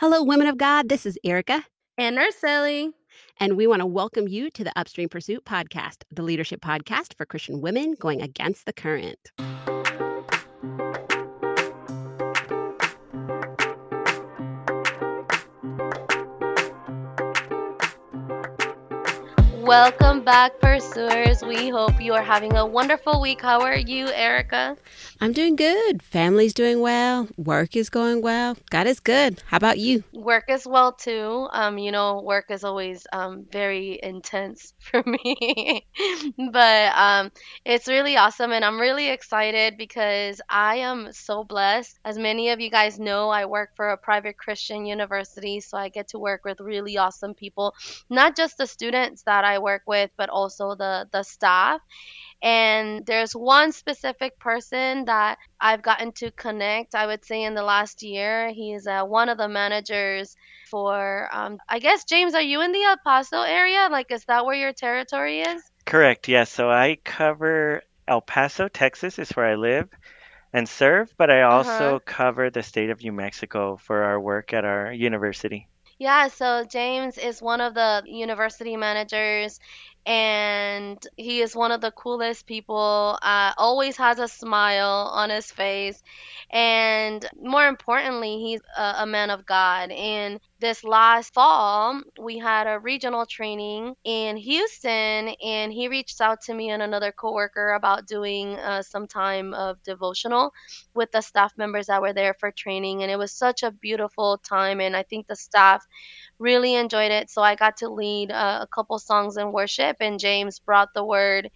[0.00, 0.88] Hello, women of God.
[0.88, 1.62] This is Erica.
[1.98, 2.88] And Urseli.
[3.38, 7.26] And we want to welcome you to the Upstream Pursuit podcast, the leadership podcast for
[7.26, 9.18] Christian women going against the current.
[19.70, 21.42] Welcome back, pursuers.
[21.42, 23.40] We hope you are having a wonderful week.
[23.40, 24.76] How are you, Erica?
[25.20, 26.02] I'm doing good.
[26.02, 27.28] Family's doing well.
[27.36, 28.56] Work is going well.
[28.70, 29.40] God is good.
[29.46, 30.02] How about you?
[30.12, 31.46] Work as well too.
[31.52, 35.86] Um, you know, work is always um very intense for me,
[36.50, 37.30] but um,
[37.64, 41.96] it's really awesome, and I'm really excited because I am so blessed.
[42.04, 45.90] As many of you guys know, I work for a private Christian university, so I
[45.90, 47.76] get to work with really awesome people,
[48.08, 51.80] not just the students that I work with, but also the the staff.
[52.42, 57.62] And there's one specific person that I've gotten to connect, I would say, in the
[57.62, 58.50] last year.
[58.50, 60.36] He's uh, one of the managers
[60.70, 63.88] for, um, I guess, James, are you in the El Paso area?
[63.90, 65.62] Like, is that where your territory is?
[65.86, 66.50] Correct, yes.
[66.50, 69.90] So I cover El Paso, Texas, is where I live
[70.52, 72.06] and serve, but I also Uh-huh.
[72.06, 75.69] cover the state of New Mexico for our work at our university.
[76.00, 79.60] Yeah, so James is one of the university managers,
[80.06, 83.18] and he is one of the coolest people.
[83.22, 86.02] Uh, always has a smile on his face,
[86.50, 89.90] and more importantly, he's a, a man of God.
[89.92, 96.42] And this last fall, we had a regional training in Houston, and he reached out
[96.42, 100.52] to me and another coworker about doing uh, some time of devotional
[100.94, 104.38] with the staff members that were there for training, and it was such a beautiful
[104.38, 104.80] time.
[104.80, 105.84] And I think the staff
[106.38, 107.30] really enjoyed it.
[107.30, 111.04] So I got to lead uh, a couple songs in worship, and James brought the
[111.04, 111.50] word.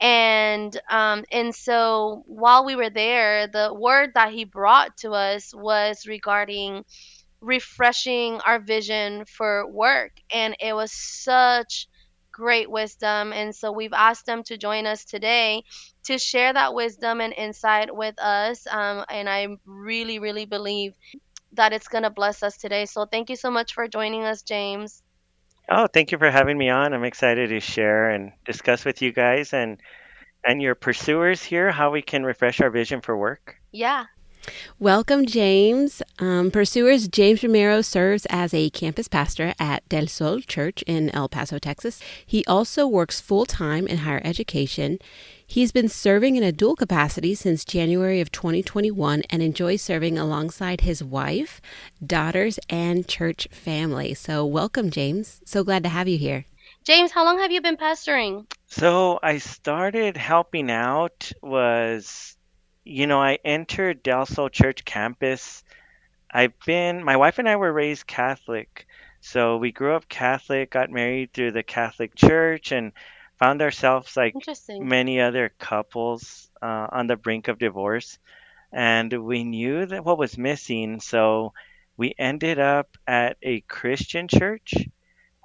[0.00, 5.52] And um, and so while we were there, the word that he brought to us
[5.52, 6.84] was regarding
[7.40, 11.88] refreshing our vision for work, and it was such
[12.32, 13.32] great wisdom.
[13.32, 15.64] And so we've asked them to join us today
[16.04, 18.66] to share that wisdom and insight with us.
[18.70, 20.94] Um, and I really, really believe
[21.52, 22.86] that it's going to bless us today.
[22.86, 25.02] So thank you so much for joining us, James.
[25.68, 26.94] Oh, thank you for having me on.
[26.94, 29.78] I'm excited to share and discuss with you guys and
[30.46, 33.56] and your pursuers here how we can refresh our vision for work.
[33.72, 34.06] Yeah.
[34.78, 36.02] Welcome, James.
[36.18, 41.28] Um, Pursuers, James Romero serves as a campus pastor at Del Sol Church in El
[41.28, 42.00] Paso, Texas.
[42.24, 44.98] He also works full time in higher education.
[45.46, 50.82] He's been serving in a dual capacity since January of 2021 and enjoys serving alongside
[50.82, 51.60] his wife,
[52.04, 54.14] daughters, and church family.
[54.14, 55.40] So, welcome, James.
[55.44, 56.46] So glad to have you here.
[56.84, 58.50] James, how long have you been pastoring?
[58.66, 62.37] So I started helping out was
[62.88, 65.62] you know, I entered Del Sol Church campus.
[66.30, 68.86] I've been my wife and I were raised Catholic.
[69.20, 72.92] So we grew up Catholic, got married through the Catholic Church and
[73.38, 74.34] found ourselves like
[74.70, 78.18] many other couples uh, on the brink of divorce.
[78.72, 81.52] And we knew that what was missing, so
[81.96, 84.74] we ended up at a Christian church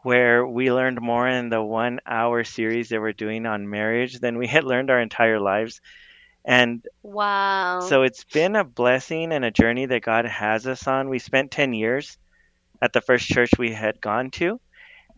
[0.04, 4.38] where we learned more in the one hour series they were doing on marriage than
[4.38, 5.82] we had learned our entire lives.
[6.46, 7.80] And Wow.
[7.80, 11.10] so it's been a blessing and a journey that God has us on.
[11.10, 12.18] We spent 10 years
[12.82, 14.60] at the first church we had gone to.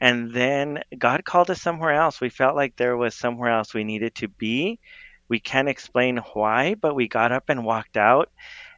[0.02, 2.20] And then God called us somewhere else.
[2.22, 4.80] We felt like there was somewhere else we needed to be.
[5.30, 8.30] We can't explain why, but we got up and walked out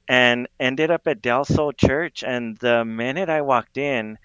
[0.07, 2.23] and ended up at Del Sol Church.
[2.23, 4.17] And the minute I walked in,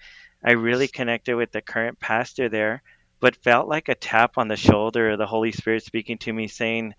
[0.45, 2.81] I really connected with the current pastor there,
[3.19, 6.47] but felt like a tap on the shoulder, of the Holy Spirit speaking to me,
[6.47, 6.93] saying,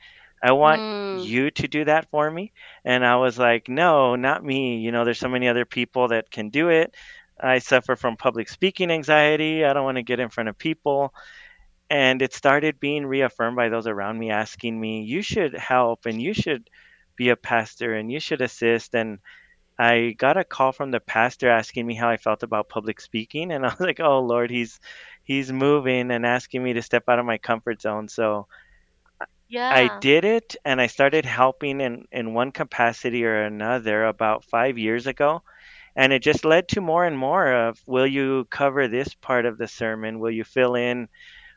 [0.45, 0.85] I want
[1.15, 2.53] Mm, you to do that for me.
[2.85, 4.79] And I was like, no, not me.
[4.79, 6.95] You know, there's so many other people that can do it.
[7.41, 9.65] I suffer from public speaking anxiety.
[9.65, 11.15] I don't want to get in front of people.
[11.91, 16.21] And it started being reaffirmed by those around me asking me, you should help and
[16.23, 16.71] you should
[17.17, 18.95] be a pastor and you should assist.
[18.95, 19.21] And
[19.79, 23.53] I got a call from the pastor asking me how I felt about public speaking.
[23.53, 24.81] And I was like, oh, Lord, he's.
[25.25, 28.09] He's moving and asking me to step out of my comfort zone.
[28.09, 28.49] So
[29.71, 34.79] I did it and I started helping in, in one capacity or another about five
[34.79, 35.43] years ago.
[35.97, 39.59] And it just led to more and more of will you cover this part of
[39.59, 40.19] the sermon?
[40.19, 41.09] Will you fill in?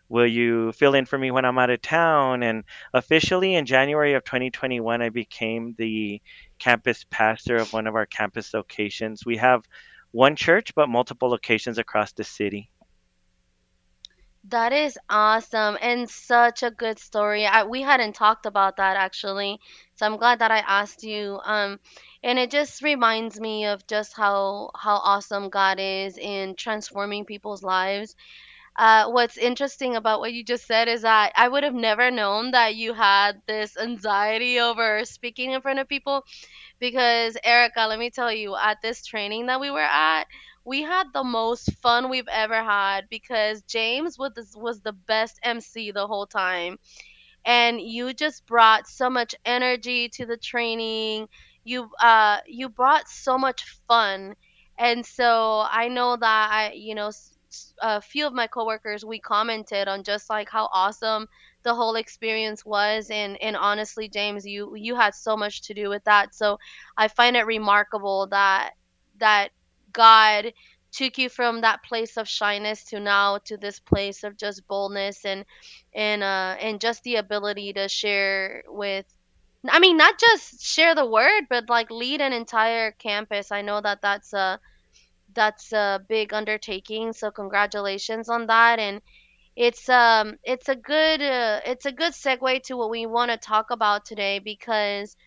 [0.10, 2.44] Will you fill in for me when I'm out of town?
[2.44, 2.64] And
[2.94, 6.22] officially in January of 2021, I became the
[6.60, 9.26] campus pastor of one of our campus locations.
[9.26, 9.68] We have
[10.12, 12.70] one church, but multiple locations across the city.
[14.50, 17.46] That is awesome and such a good story.
[17.46, 19.60] I, we hadn't talked about that actually
[19.96, 21.40] So I'm glad that I asked you.
[21.44, 21.80] Um,
[22.24, 27.62] and it just reminds me of just how how awesome God is in transforming people's
[27.64, 28.16] lives.
[28.78, 32.52] Uh, what's interesting about what you just said is that I would have never known
[32.52, 36.26] that you had this anxiety over speaking in front of people
[36.80, 40.26] because Erica, let me tell you, at this training that we were at,
[40.68, 45.40] we had the most fun we've ever had because James was the, was the best
[45.44, 46.78] MC the whole time
[47.46, 51.28] and you just brought so much energy to the training.
[51.64, 54.36] You uh you brought so much fun.
[54.78, 57.12] And so I know that I you know
[57.82, 61.28] a few of my coworkers we commented on just like how awesome
[61.64, 65.90] the whole experience was and and honestly James you you had so much to do
[65.90, 66.36] with that.
[66.36, 66.60] So
[66.98, 68.72] I find it remarkable that
[69.20, 69.50] that
[69.98, 70.54] God
[70.94, 75.26] took you from that place of shyness to now to this place of just boldness
[75.26, 75.46] and
[75.96, 79.06] and uh and just the ability to share with
[79.70, 83.52] I mean not just share the word but like lead an entire campus.
[83.52, 84.60] I know that that's a
[85.34, 89.02] that's a big undertaking, so congratulations on that and
[89.58, 93.38] it's um it's a good uh, it's a good segue to what we want to
[93.38, 95.18] talk about today because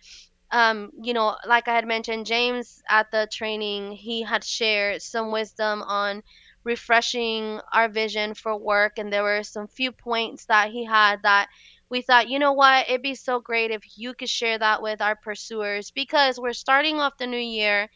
[0.52, 5.30] um you know like I had mentioned James at the training he had shared some
[5.32, 6.22] wisdom on
[6.64, 11.48] refreshing our vision for work and there were some few points that he had that
[11.88, 15.00] we thought you know what it'd be so great if you could share that with
[15.00, 17.88] our pursuers because we're starting off the new year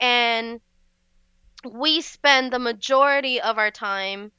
[0.00, 0.60] and
[1.72, 4.32] we spend the majority of our time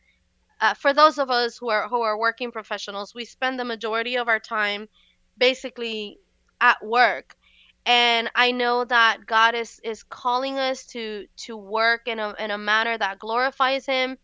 [0.61, 4.17] uh, for those of us who are who are working professionals, we spend the majority
[4.17, 4.87] of our time
[5.37, 6.19] basically
[6.61, 7.35] at work.
[7.89, 12.51] And I know that God is is calling us to to work in a in
[12.51, 14.17] a manner that glorifies Him.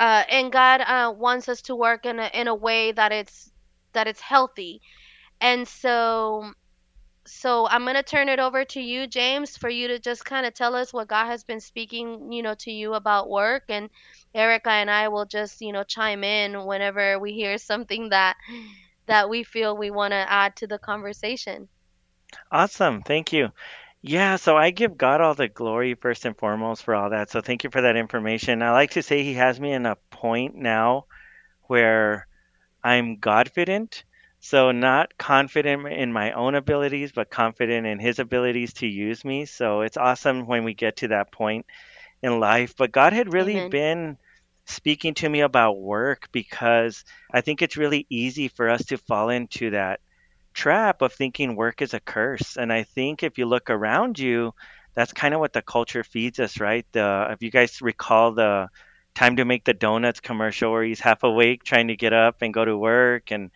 [0.00, 3.52] Uh, and God uh, wants us to work in a in a way that it's
[3.94, 4.82] that it's healthy.
[5.40, 6.52] And so
[7.26, 10.46] so I'm going to turn it over to you, James, for you to just kind
[10.46, 13.64] of tell us what God has been speaking, you know, to you about work.
[13.68, 13.90] And
[14.34, 18.36] Erica and I will just, you know, chime in whenever we hear something that
[19.06, 21.68] that we feel we want to add to the conversation.
[22.50, 23.02] Awesome.
[23.02, 23.50] Thank you.
[24.02, 27.30] Yeah, so I give God all the glory first and foremost for all that.
[27.30, 28.62] So thank you for that information.
[28.62, 31.06] I like to say He has me in a point now
[31.68, 32.26] where
[32.82, 34.04] I'm Godfident.
[34.40, 39.44] So not confident in my own abilities, but confident in His abilities to use me.
[39.46, 41.66] So it's awesome when we get to that point
[42.22, 42.74] in life.
[42.76, 43.70] But God had really Amen.
[43.70, 44.18] been
[44.66, 49.30] speaking to me about work because I think it's really easy for us to fall
[49.30, 50.00] into that
[50.54, 52.56] trap of thinking work is a curse.
[52.56, 54.52] And I think if you look around you,
[54.94, 56.86] that's kind of what the culture feeds us, right?
[56.92, 58.68] The if you guys recall the
[59.14, 62.54] time to make the donuts commercial where he's half awake trying to get up and
[62.54, 63.50] go to work and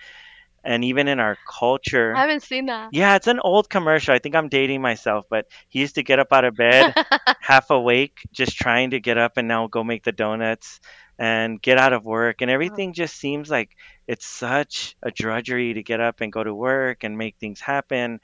[0.64, 2.88] and even in our culture I haven't seen that.
[2.92, 4.14] yeah, it's an old commercial.
[4.14, 6.94] I think I'm dating myself, but he used to get up out of bed
[7.40, 10.80] half awake, just trying to get up and now go make the donuts
[11.18, 12.42] and get out of work.
[12.42, 13.76] And everything just seems like
[14.06, 18.20] it's such a drudgery to get up and go to work and make things happen.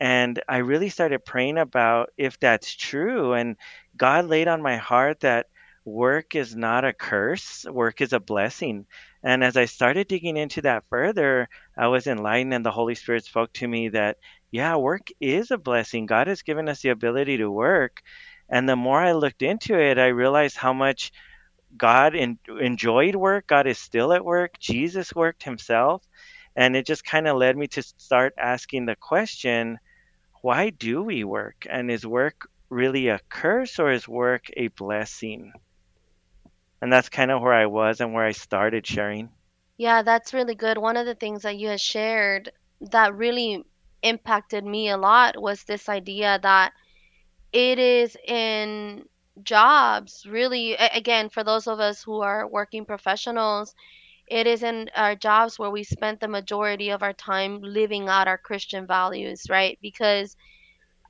[0.00, 3.32] And I really started praying about if that's true.
[3.32, 3.56] And
[3.96, 5.46] God laid on my heart that
[5.84, 8.86] work is not a curse, work is a blessing.
[9.22, 13.24] And as I started digging into that further, I was enlightened, and the Holy Spirit
[13.24, 14.18] spoke to me that,
[14.50, 16.06] yeah, work is a blessing.
[16.06, 18.02] God has given us the ability to work.
[18.48, 21.12] And the more I looked into it, I realized how much
[21.76, 23.46] God en- enjoyed work.
[23.46, 24.58] God is still at work.
[24.58, 26.02] Jesus worked himself.
[26.56, 29.78] And it just kind of led me to start asking the question
[30.42, 31.66] why do we work?
[31.70, 35.52] And is work really a curse or is work a blessing?
[36.82, 39.30] And that's kind of where I was and where I started sharing.
[39.78, 40.76] Yeah, that's really good.
[40.76, 42.52] One of the things that you had shared
[42.90, 43.64] that really
[44.02, 46.72] impacted me a lot was this idea that
[47.52, 49.04] it is in
[49.42, 53.74] jobs really again for those of us who are working professionals
[54.28, 58.28] it is in our jobs where we spend the majority of our time living out
[58.28, 59.78] our christian values right?
[59.82, 60.36] Because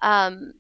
[0.02, 0.54] um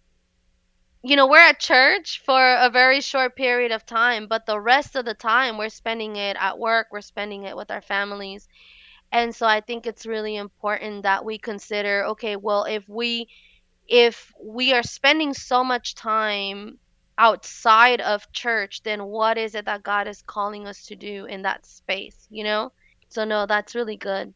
[1.02, 4.96] you know we're at church for a very short period of time but the rest
[4.96, 8.48] of the time we're spending it at work we're spending it with our families.
[9.12, 13.28] And so i think it's really important that we consider okay well if we
[13.88, 16.78] if we are spending so much time
[17.18, 21.42] outside of church, then what is it that God is calling us to do in
[21.42, 22.72] that space, you know?
[23.08, 24.34] So, no, that's really good.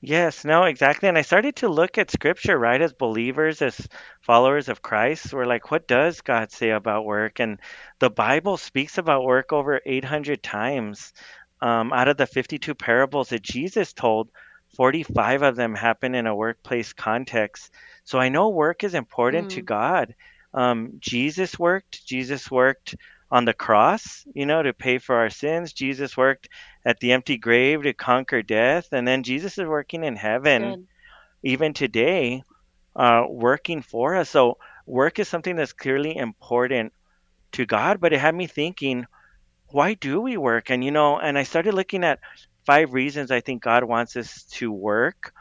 [0.00, 1.08] Yes, no, exactly.
[1.08, 3.88] And I started to look at scripture, right, as believers, as
[4.20, 5.32] followers of Christ.
[5.32, 7.40] We're like, what does God say about work?
[7.40, 7.60] And
[7.98, 11.12] the Bible speaks about work over 800 times.
[11.60, 14.30] Um, out of the 52 parables that Jesus told,
[14.76, 17.70] 45 of them happen in a workplace context.
[18.04, 19.64] So I know work is important to Mm.
[19.64, 20.14] God.
[20.54, 22.06] Um, Jesus worked.
[22.06, 22.96] Jesus worked
[23.30, 25.72] on the cross, you know, to pay for our sins.
[25.72, 26.48] Jesus worked
[26.86, 28.88] at the empty grave to conquer death.
[28.92, 30.88] And then Jesus is working in heaven good.
[31.42, 32.44] even today,
[32.96, 34.30] uh, working for us.
[34.30, 36.92] So work is something that's clearly important
[37.52, 39.06] to God, but it had me thinking,
[39.68, 40.70] why do we work?
[40.70, 42.20] And you know, and I started looking at
[42.66, 45.32] five reasons I think God wants us to work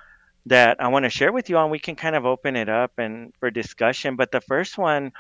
[0.48, 2.94] that I want to share with you and we can kind of open it up
[2.98, 4.16] and for discussion.
[4.16, 5.12] But the first one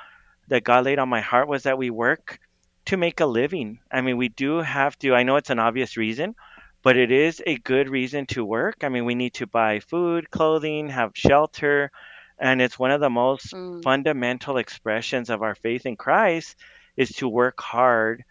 [0.48, 2.40] that God laid on my heart was that we work
[2.88, 3.80] to make a living.
[3.92, 6.36] I mean, we do have to, I know it's an obvious reason,
[6.84, 8.84] but it is a good reason to work.
[8.84, 11.92] I mean, we need to buy food, clothing, have shelter,
[12.40, 13.82] and it's one of the most Mm.
[13.84, 16.56] fundamental expressions of our faith in Christ
[16.98, 18.24] is to work hard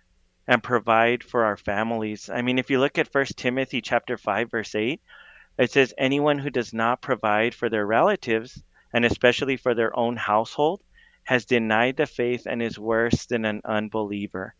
[0.46, 2.28] and provide for our families.
[2.30, 5.00] I mean, if you look at First Timothy chapter 5 verse 8,
[5.58, 10.16] it says anyone who does not provide for their relatives and especially for their own
[10.16, 10.82] household
[11.24, 14.54] has denied the faith and is worse than an unbeliever.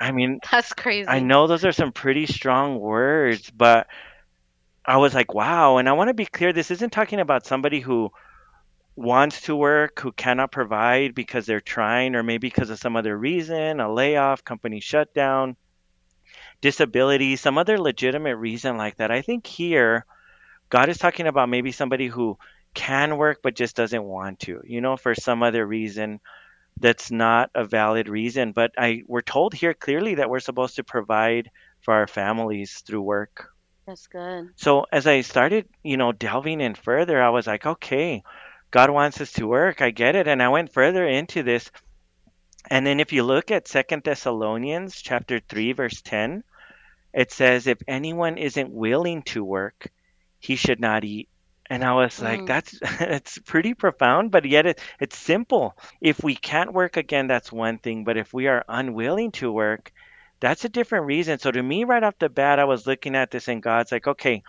[0.00, 1.08] I mean, That's crazy.
[1.08, 3.86] I know those are some pretty strong words, but
[4.84, 5.76] I was like, wow.
[5.76, 8.10] And I want to be clear this isn't talking about somebody who
[8.96, 13.16] wants to work, who cannot provide because they're trying, or maybe because of some other
[13.16, 15.56] reason, a layoff, company shutdown,
[16.60, 19.10] disability, some other legitimate reason like that.
[19.10, 20.04] I think here,
[20.70, 22.38] God is talking about maybe somebody who
[22.74, 26.20] can work but just doesn't want to, you know, for some other reason
[26.80, 28.52] that's not a valid reason.
[28.52, 31.50] But I we're told here clearly that we're supposed to provide
[31.80, 33.50] for our families through work.
[33.86, 34.50] That's good.
[34.56, 38.22] So as I started, you know, delving in further, I was like, okay,
[38.70, 39.80] God wants us to work.
[39.80, 40.28] I get it.
[40.28, 41.70] And I went further into this.
[42.70, 46.44] And then if you look at Second Thessalonians chapter 3 verse 10,
[47.18, 49.90] it says if anyone isn't willing to work,
[50.40, 51.28] he should not eat.
[51.70, 52.46] And I was like, Mm.
[52.46, 55.76] that's it's pretty profound, but yet it, it's simple.
[56.00, 58.04] If we can't work again, that's one thing.
[58.04, 59.92] But if we are unwilling to work,
[60.40, 61.38] that's a different reason.
[61.38, 64.06] So to me, right off the bat, I was looking at this and God's like,
[64.08, 64.42] okay,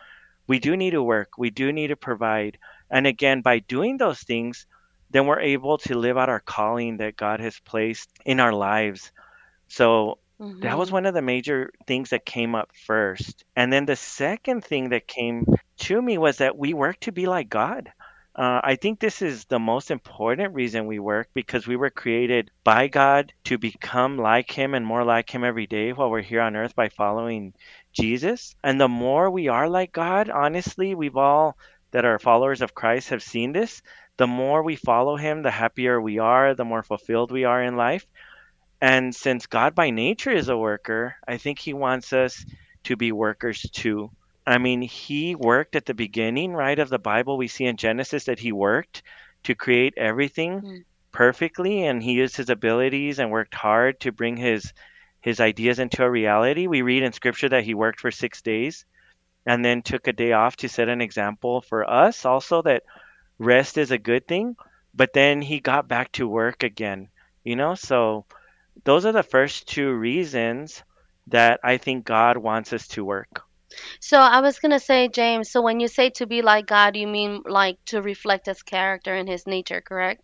[0.48, 1.38] we do need to work.
[1.38, 2.60] We do need to provide.
[2.92, 4.68] And again, by doing those things,
[5.12, 9.12] then we're able to live out our calling that God has placed in our lives.
[9.70, 10.20] So
[10.62, 10.92] that was Mhm.
[10.92, 13.44] one of the major things that came up first.
[13.56, 15.46] And then the second thing that came
[15.80, 17.92] to me was that we work to be like God.
[18.36, 22.52] Uh, I think this is the most important reason we work because we were created
[22.64, 26.42] by God to become like Him and more like Him every day while we're here
[26.42, 27.54] on earth by following
[27.94, 28.56] Jesus.
[28.64, 31.58] And the more we are like God, honestly, we've all
[31.92, 33.82] that are followers of Christ have seen this.
[34.18, 37.76] The more we follow Him, the happier we are, the more fulfilled we are in
[37.76, 38.06] life.
[38.82, 42.46] And since God by nature is a worker, I think he wants us
[42.86, 44.12] to be workers too.
[44.46, 47.38] I mean, he worked at the beginning, right, of the Bible.
[47.38, 49.04] We see in Genesis that he worked
[49.44, 50.84] to create everything Mm.
[51.12, 54.74] perfectly and he used his abilities and worked hard to bring his
[55.22, 56.68] his ideas into a reality.
[56.68, 58.86] We read in scripture that he worked for 6 days
[59.46, 62.84] and then took a day off to set an example for us also that
[63.40, 64.56] rest is a good thing,
[64.94, 67.10] but then he got back to work again.
[67.44, 68.26] You know, so
[68.86, 70.84] those are the first two reasons
[71.28, 73.44] that I think God wants us to work.
[74.02, 77.08] So I was gonna say, James, so when you say to be like God, you
[77.08, 80.22] mean like to reflect his character and his nature, correct?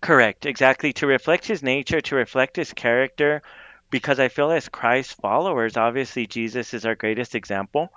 [0.00, 0.92] Correct, exactly.
[0.94, 3.42] To reflect his nature, to reflect his character,
[3.90, 7.88] because I feel as Christ followers, obviously Jesus is our greatest example.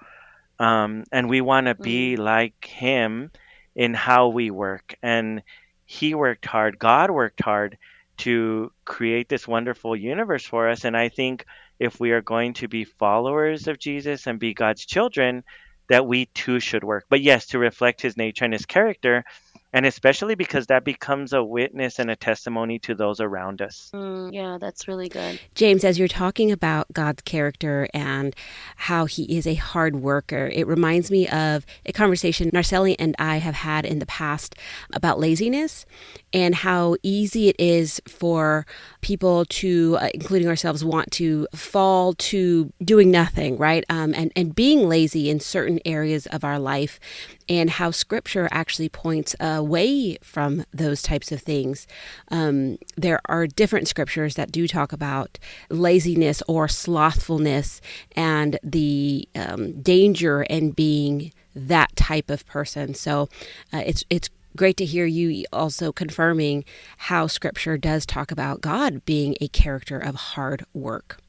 [0.59, 2.19] Um, and we want to be Mm.
[2.19, 3.31] like him
[3.75, 4.95] in how we work.
[5.01, 5.43] And
[5.85, 7.77] he worked hard, God worked hard
[8.21, 10.85] to create this wonderful universe for us.
[10.85, 11.45] And I think
[11.79, 15.43] if we are going to be followers of Jesus and be God's children,
[15.89, 17.05] that we too should work.
[17.09, 19.25] But yes, to reflect his nature and his character,
[19.73, 23.89] and especially because that becomes a witness and a testimony to those around us.
[23.93, 25.39] Mm, yeah, that's really good.
[25.55, 28.35] James, as you're talking about God's character and
[28.75, 33.37] how he is a hard worker, it reminds me of a conversation Narcelli and I
[33.37, 34.55] have had in the past
[34.93, 35.85] about laziness
[36.33, 38.65] and how easy it is for
[39.01, 43.83] people to, uh, including ourselves, want to fall to doing nothing, right?
[43.89, 46.99] Um, and, and being lazy in certain areas of our life,
[47.47, 51.87] and how scripture actually points away from those types of things.
[52.29, 55.37] Um, there are different scriptures that do talk about
[55.69, 57.81] laziness or slothfulness
[58.15, 62.93] and the um, danger in being that type of person.
[62.93, 63.29] So
[63.73, 66.65] uh, it's it's great to hear you also confirming
[66.97, 71.19] how scripture does talk about God being a character of hard work.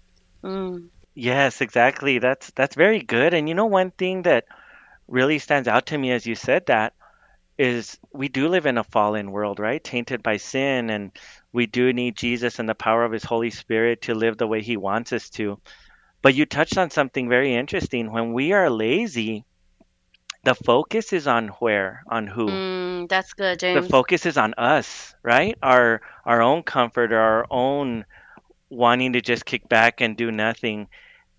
[0.42, 0.88] Mm.
[1.14, 2.19] Yes, exactly.
[2.19, 3.35] That's that's very good.
[3.35, 4.45] And you know one thing that
[5.09, 6.94] really stands out to me as you said that
[7.59, 9.82] is we do live in a fallen world, right?
[9.82, 11.12] Tainted by sin, and
[11.52, 14.62] we do need Jesus and the power of His Holy Spirit to live the way
[14.62, 15.61] He wants us to.
[16.23, 18.11] But you touched on something very interesting.
[18.11, 19.44] When we are lazy,
[20.44, 22.47] the focus is on where, on who.
[22.47, 25.56] Mm, that's good, The focus is on us, right?
[25.62, 28.04] Our our own comfort or our own
[28.71, 30.88] wanting to just kick back and do nothing.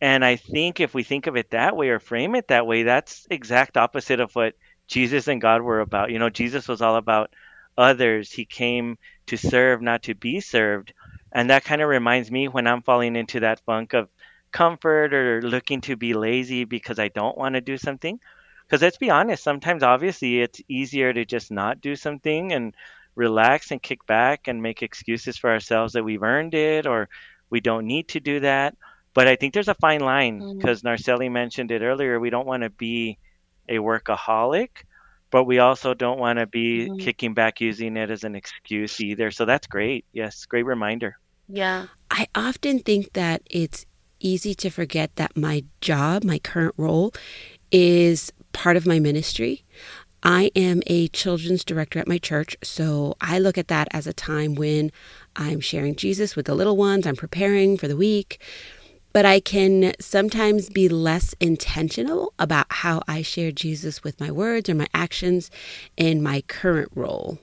[0.04, 2.84] And I think if we think of it that way or frame it that way,
[2.84, 4.54] that's exact opposite of what
[4.86, 6.12] Jesus and God were about.
[6.12, 7.34] You know, Jesus was all about
[7.78, 8.30] others.
[8.30, 10.94] He came to serve, not to be served.
[11.32, 14.10] And that kind of reminds me when I'm falling into that funk of
[14.52, 18.20] comfort or looking to be lazy because I don't want to do something.
[18.66, 22.76] Because let's be honest, sometimes obviously it's easier to just not do something and
[23.16, 27.08] relax and kick back and make excuses for ourselves that we've earned it or
[27.50, 28.76] we don't need to do that.
[29.14, 32.20] But I think there's a fine line Mm, because Narcelli mentioned it earlier.
[32.20, 33.18] We don't want to be
[33.70, 34.70] a workaholic,
[35.32, 37.00] but we also don't want to be mhm.
[37.00, 39.32] kicking back using it as an excuse either.
[39.32, 40.06] So that's great.
[40.14, 41.18] Yes, great reminder.
[41.48, 41.88] Yeah.
[42.12, 43.86] I often think that it's
[44.20, 47.14] easy to forget that my job, my current role,
[47.72, 49.66] is part of my ministry.
[50.24, 54.14] I am a children's director at my church, so I look at that as a
[54.14, 54.92] time when
[55.36, 58.42] I'm sharing Jesus with the little ones, I'm preparing for the week.
[59.14, 64.70] But I can sometimes be less intentional about how I share Jesus with my words
[64.70, 65.52] or my actions
[65.96, 67.38] in my current role.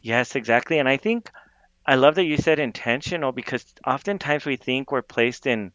[0.00, 0.78] Yes, exactly.
[0.78, 1.30] And I think
[1.86, 5.72] I love that you said intentional because oftentimes we think we're placed in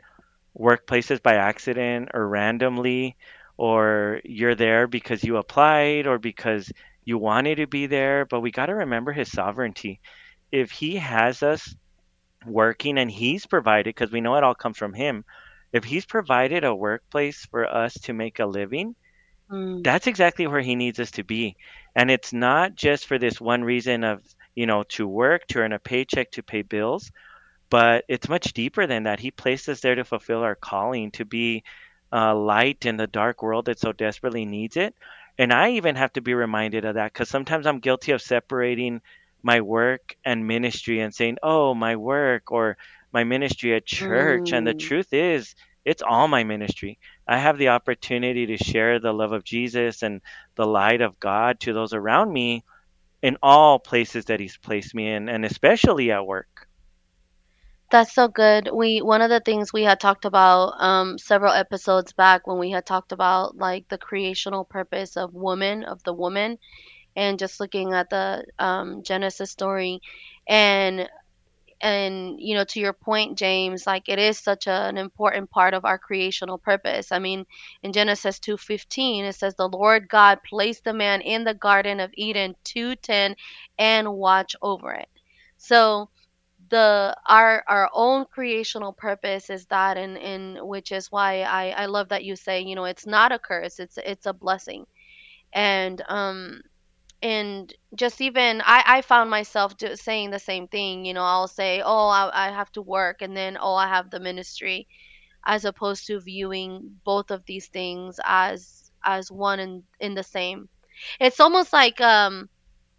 [0.57, 3.15] workplaces by accident or randomly,
[3.57, 6.71] or you're there because you applied or because
[7.05, 8.25] you wanted to be there.
[8.25, 10.01] But we got to remember his sovereignty.
[10.51, 11.75] If he has us
[12.45, 15.25] working and he's provided, because we know it all comes from him,
[15.73, 18.95] if he's provided a workplace for us to make a living,
[19.51, 21.55] Mm, that's exactly where he needs us to be.
[21.95, 24.21] And it's not just for this one reason of,
[24.55, 27.11] you know, to work, to earn a paycheck, to pay bills,
[27.69, 29.19] but it's much deeper than that.
[29.19, 31.63] He placed us there to fulfill our calling, to be
[32.13, 34.95] uh, light in the dark world that so desperately needs it.
[35.37, 39.01] And I even have to be reminded of that because sometimes I'm guilty of separating
[39.43, 42.77] my work and ministry and saying, oh, my work or
[43.11, 44.51] my ministry at church.
[44.51, 44.79] And the mm.
[44.79, 46.99] truth is, it's all my ministry.
[47.27, 50.21] I have the opportunity to share the love of Jesus and
[50.55, 52.63] the light of God to those around me
[53.21, 56.67] in all places that He's placed me in, and especially at work.
[57.91, 58.69] That's so good.
[58.73, 62.71] We one of the things we had talked about um several episodes back when we
[62.71, 66.57] had talked about like the creational purpose of woman, of the woman,
[67.15, 70.01] and just looking at the um Genesis story
[70.47, 71.09] and
[71.81, 75.73] and you know to your point James like it is such a, an important part
[75.73, 77.11] of our creational purpose.
[77.11, 77.45] I mean
[77.83, 82.11] in Genesis 2:15 it says the Lord God placed the man in the garden of
[82.15, 83.35] Eden to tend
[83.79, 85.09] and watch over it.
[85.57, 86.09] So
[86.69, 91.85] the our our own creational purpose is that and and which is why I I
[91.87, 94.85] love that you say you know it's not a curse it's it's a blessing
[95.53, 96.61] and um
[97.21, 101.47] and just even I I found myself do, saying the same thing you know I'll
[101.47, 104.87] say oh I, I have to work and then oh I have the ministry
[105.45, 110.69] as opposed to viewing both of these things as as one and in the same.
[111.19, 112.49] It's almost like um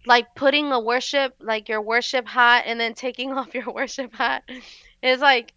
[0.06, 4.44] like putting a worship like your worship hat and then taking off your worship hat.
[5.02, 5.54] It's like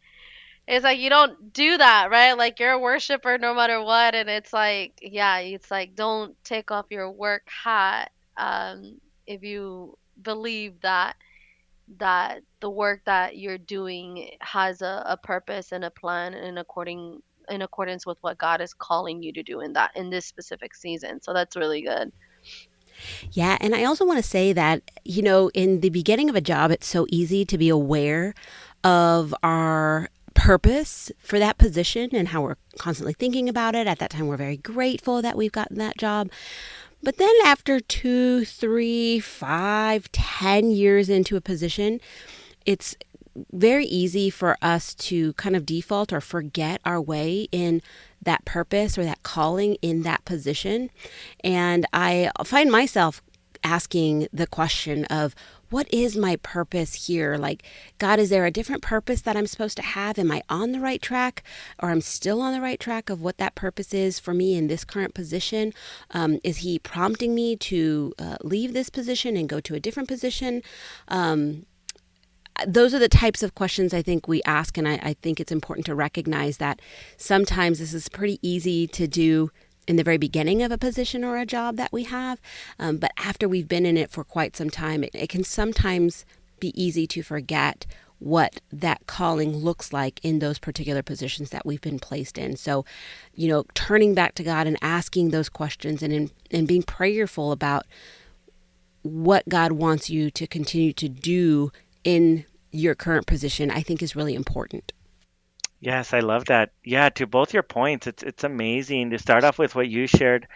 [0.68, 2.34] it's like you don't do that right?
[2.34, 6.72] Like you're a worshiper no matter what and it's like yeah it's like don't take
[6.72, 11.16] off your work hat um if you believe that
[11.98, 17.22] that the work that you're doing has a, a purpose and a plan in according
[17.50, 20.74] in accordance with what God is calling you to do in that in this specific
[20.74, 22.12] season so that's really good
[23.32, 26.42] Yeah, and I also want to say that, you know, in the beginning of a
[26.42, 28.34] job, it's so easy to be aware
[28.84, 33.88] of our purpose for that position and how we're constantly thinking about it.
[33.88, 36.30] At that time, we're very grateful that we've gotten that job.
[37.06, 42.02] But then after two, three, five, ten years into a position,
[42.66, 42.98] it's
[43.52, 47.84] very easy for us to kind of default or forget our way in
[48.24, 50.90] that purpose or that calling in that position.
[51.44, 53.22] And I find myself
[53.64, 55.36] asking the question of
[55.70, 57.38] what is my purpose here?
[57.38, 57.64] Like,
[57.98, 60.20] God, is there a different purpose that I'm supposed to have?
[60.20, 61.44] Am I on the right track
[61.80, 64.68] or I'm still on the right track of what that purpose is for me in
[64.68, 65.74] this current position?
[66.12, 70.08] Um, is He prompting me to uh, leave this position and go to a different
[70.08, 70.62] position?
[71.08, 71.66] Um,
[72.66, 75.52] those are the types of questions I think we ask, and I, I think it's
[75.52, 76.82] important to recognize that
[77.18, 79.52] sometimes this is pretty easy to do
[79.88, 82.40] in the very beginning of a position or a job that we have.
[82.80, 86.26] Um, but after we've been in it for quite some time, it, it can sometimes
[86.60, 87.86] be easy to forget
[88.20, 92.56] what that calling looks like in those particular positions that we've been placed in.
[92.56, 92.86] So,
[93.36, 97.52] you know, turning back to God and asking those questions and in, and being prayerful
[97.52, 97.86] about
[99.02, 101.72] what God wants you to continue to do
[102.04, 104.94] in your current position, I think is really important.
[105.86, 106.72] Yes, I love that.
[106.84, 110.48] Yeah, to both your points, it's it's amazing to start off with what you shared,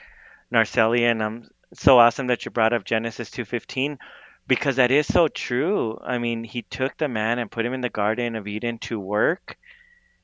[0.53, 3.99] Narceli, and I'm so awesome that you brought up Genesis 2:15
[4.47, 5.99] because that is so true.
[6.03, 8.99] I mean, he took the man and put him in the garden of Eden to
[8.99, 9.57] work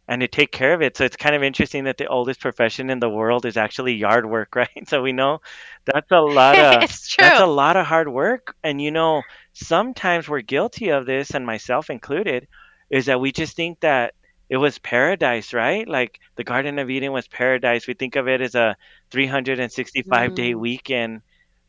[0.08, 0.98] and to take care of it.
[0.98, 4.26] So it's kind of interesting that the oldest profession in the world is actually yard
[4.28, 4.88] work, right?
[4.90, 5.42] So we know
[5.86, 6.82] that's a lot of
[7.18, 11.46] that's a lot of hard work and you know, sometimes we're guilty of this and
[11.46, 12.48] myself included
[12.90, 14.14] is that we just think that
[14.50, 15.88] it was paradise, right?
[15.88, 17.88] Like the Garden of Eden was paradise.
[17.88, 18.76] We think of it as a
[19.12, 20.56] 365 day Mm.
[20.56, 21.22] weekend,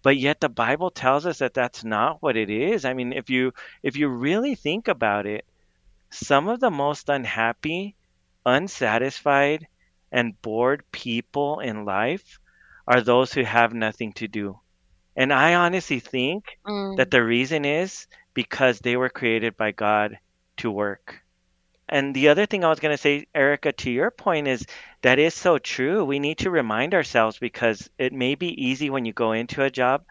[0.03, 2.85] but yet the Bible tells us that that's not what it is.
[2.85, 5.45] I mean, if you if you really think about it,
[6.13, 7.97] some of the most unhappy,
[8.45, 9.67] unsatisfied,
[10.13, 12.39] and bored people in life
[12.87, 14.61] are those who have nothing to do.
[15.17, 16.45] And I honestly think
[16.97, 20.19] that Mm, the reason is because they were created by God
[20.59, 21.21] to work.
[21.89, 24.67] And the other thing I was going to say, Erica, to your point is
[25.03, 26.05] that is so true.
[26.05, 29.71] We need to remind ourselves because it may be easy when you go into a
[29.71, 30.05] job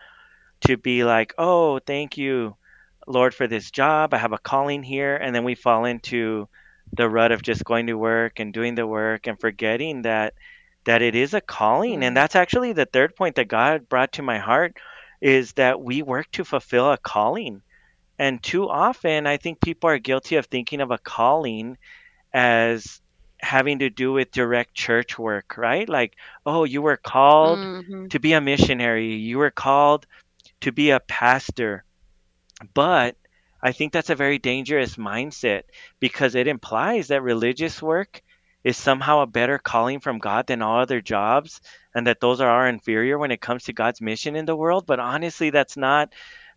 [0.61, 2.55] to be like, oh, thank you,
[3.07, 4.13] Lord, for this job.
[4.13, 5.15] I have a calling here.
[5.15, 6.47] And then we fall into
[6.93, 10.33] the rut of just going to work and doing the work and forgetting that
[10.85, 12.03] that it is a calling.
[12.03, 14.77] And mm, that's actually the third point that God brought to my heart
[15.21, 17.61] is that we work to fulfill a calling.
[18.19, 21.78] And too often, I think people are guilty of thinking of a calling
[22.34, 23.01] as
[23.41, 25.88] having to do with direct church work, right?
[25.88, 30.06] Like, oh, you were called mhm, to be a missionary, you were called
[30.62, 31.84] to be a pastor.
[32.73, 33.15] But
[33.62, 35.63] I think that's a very dangerous mindset
[35.99, 38.21] because it implies that religious work
[38.63, 41.62] is somehow a better calling from God than all other jobs
[41.93, 44.86] and that those are our inferior when it comes to God's mission in the world.
[44.86, 46.13] But honestly, that's not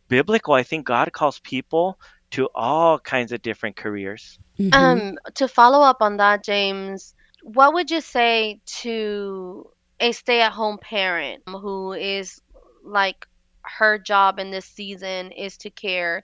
[0.09, 0.55] biblical.
[0.55, 1.99] I think God calls people
[2.33, 4.39] to all kinds of different careers.
[4.59, 10.79] hmm Um, to follow up on that, James, what would you say to a stay-at-home
[10.79, 12.41] parent who is
[12.85, 13.27] like
[13.63, 16.23] her job in this season is to care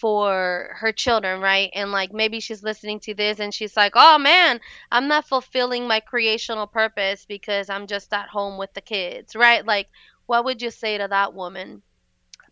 [0.00, 1.70] for her children, right?
[1.74, 5.86] And like maybe she's listening to this and she's like, "Oh man, I'm not fulfilling
[5.86, 9.64] my creational purpose because I'm just at home with the kids," right?
[9.64, 9.88] Like,
[10.26, 11.82] what would you say to that woman?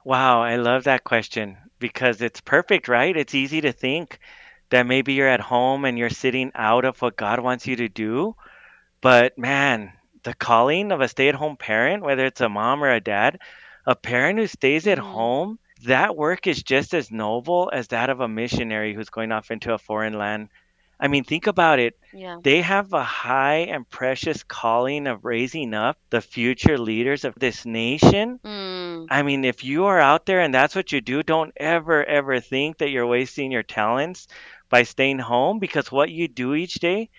[0.05, 3.17] Wow, I love that question because it's perfect, right?
[3.17, 4.19] It's easy to think
[4.71, 7.89] that maybe you're at home and you're sitting out of what God wants you to
[7.89, 8.37] do.
[9.01, 12.91] But man, the calling of a stay at home parent, whether it's a mom or
[12.93, 13.39] a dad,
[13.87, 18.11] a parent who stays at Mm, home, that work is just as noble as that
[18.11, 20.49] of a missionary who's going off into a foreign land.
[21.01, 21.95] I mean, think about it.
[22.13, 22.41] yeah.
[22.43, 27.65] They have a high and precious calling of raising up the future leaders of this
[27.67, 28.41] nation.
[28.45, 28.74] Mm,
[29.05, 29.13] Mm-hmm.
[29.13, 32.41] I mean, if you are out there and that's what you do, don't ever, ever
[32.41, 34.29] think that you're wasting your talents
[34.69, 37.11] by staying home because what you do each day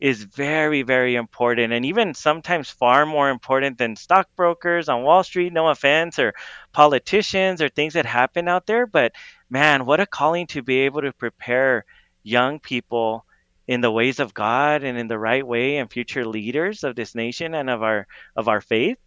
[0.00, 5.52] is very, very important and even sometimes far more important than stockbrokers on Wall Street,
[5.52, 6.34] no offense, or
[6.72, 8.86] politicians or things that happen out there.
[8.86, 9.12] But
[9.50, 11.84] man, what a calling to be able to prepare
[12.22, 13.26] young people
[13.66, 17.14] in the ways of God and in the right way and future leaders of this
[17.14, 18.98] nation and of our of our faith.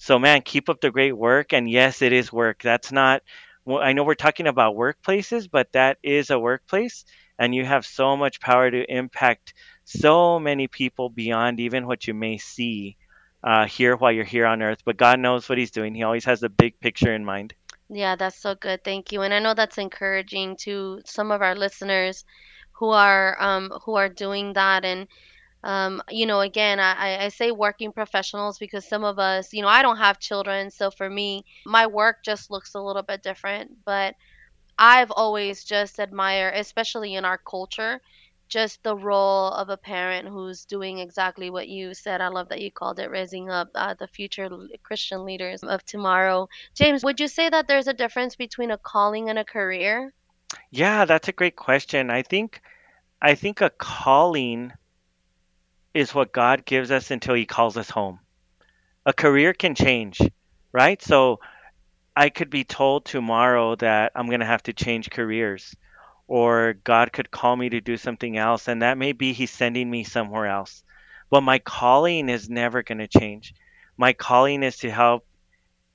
[0.00, 2.62] So man, keep up the great work and yes, it is work.
[2.62, 3.22] That's not
[3.68, 7.04] I know we're talking about workplaces, but that is a workplace
[7.38, 12.14] and you have so much power to impact so many people beyond even what you
[12.14, 12.96] may see
[13.44, 14.80] uh, here while you're here on earth.
[14.84, 15.94] But God knows what He's doing.
[15.94, 17.54] He always has the big picture in mind.
[17.88, 18.84] yeah, that's so good.
[18.84, 19.22] Thank you.
[19.22, 22.24] And I know that's encouraging to some of our listeners
[22.72, 25.08] who are um who are doing that and
[25.64, 29.68] um you know again I, I say working professionals because some of us you know
[29.68, 33.70] I don't have children so for me my work just looks a little bit different
[33.84, 34.14] but
[34.78, 38.00] I've always just admired especially in our culture
[38.50, 42.20] just the role of a parent who's doing exactly what you said.
[42.20, 44.50] I love that you called it raising up uh, the future
[44.82, 46.48] Christian leaders of tomorrow.
[46.74, 50.12] James, would you say that there's a difference between a calling and a career?
[50.70, 52.10] Yeah, that's a great question.
[52.10, 52.60] I think
[53.22, 54.72] I think a calling
[55.94, 58.20] is what God gives us until He calls us home.
[59.06, 60.20] A career can change,
[60.72, 61.00] right?
[61.02, 61.40] So
[62.16, 65.74] I could be told tomorrow that I'm going to have to change careers,
[66.28, 69.90] or God could call me to do something else, and that may be He's sending
[69.90, 70.82] me somewhere else.
[71.30, 73.54] But my calling is never going to change.
[73.96, 75.26] my calling is to help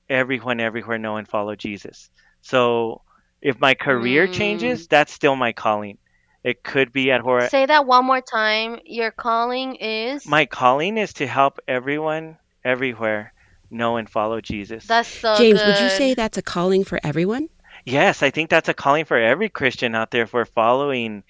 [0.08, 2.10] everyone everywhere know and follow Jesus.
[2.42, 3.02] So
[3.42, 4.32] if my career Mm.
[4.32, 5.98] changes, that's still my calling.
[6.46, 8.78] It could be at where Say that one more time.
[8.84, 10.24] Your calling is.
[10.28, 13.32] my calling is to help everyone everywhere
[13.68, 14.86] know and follow Jesus.
[14.86, 15.66] That's so James, good.
[15.66, 17.48] would you say that's a calling for everyone?
[17.84, 20.22] Yes, I think that's a calling for every Christian out there.
[20.22, 21.24] If we're following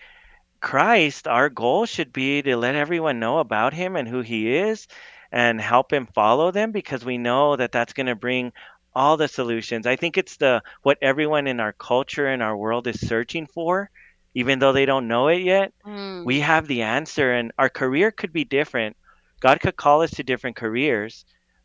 [0.60, 4.86] Christ, our goal should be to let everyone know about him and who he is
[5.32, 8.52] and help him follow them because we know that that's going to bring
[8.94, 9.86] all the solutions.
[9.86, 13.88] I think it's the what everyone in our culture and our world is searching for,
[14.36, 15.72] even though they don't know it yet.
[15.86, 16.26] Mm.
[16.26, 18.94] We have the answer and our career could be different.
[19.40, 21.24] God could call us to different careers,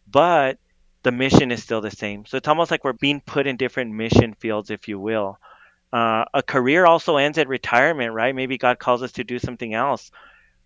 [0.10, 0.57] but
[1.03, 2.25] the mission is still the same.
[2.25, 5.38] So it's almost like we're being put in different mission fields, if you will.
[5.91, 8.34] Uh, a career also ends at retirement, right?
[8.34, 10.10] Maybe God calls us to do something else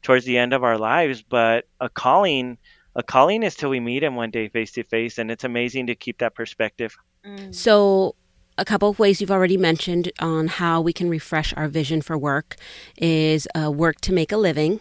[0.03, 2.59] towards the end of our lives, but a calling,
[2.95, 5.87] a calling is till we meet Him one day face to face, and it's amazing
[5.87, 6.95] to keep that perspective.
[7.25, 7.55] Mm.
[7.55, 8.13] So,
[8.57, 12.17] a couple of ways you've already mentioned on how we can refresh our vision for
[12.17, 12.55] work
[12.97, 14.79] is uh, work to make a living,